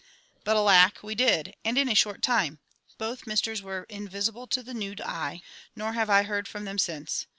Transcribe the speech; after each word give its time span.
But, 0.43 0.55
alack! 0.57 1.03
we 1.03 1.13
did; 1.13 1.53
and, 1.63 1.77
in 1.77 1.87
a 1.87 1.93
short 1.93 2.23
time, 2.23 2.57
both 2.97 3.27
Misters 3.27 3.61
were 3.61 3.83
invisible 3.87 4.47
to 4.47 4.63
the 4.63 4.73
nude 4.73 4.99
eye, 4.99 5.43
nor 5.75 5.93
have 5.93 6.09
I 6.09 6.23
heard 6.23 6.47
from 6.47 6.65
them 6.65 6.79
since. 6.79 7.27